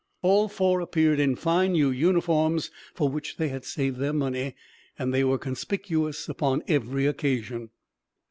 [0.23, 4.55] All four appeared in fine new uniforms, for which they had saved their money,
[4.97, 7.69] and they were conspicuous upon every occasion.